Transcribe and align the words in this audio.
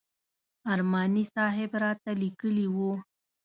ارماني 0.73 1.23
صاحب 1.33 1.71
راته 1.83 2.11
لیکلي 2.21 2.65
و. 2.75 2.77